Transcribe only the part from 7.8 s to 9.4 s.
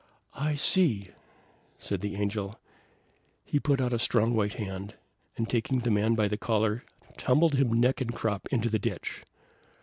and crop into the ditch.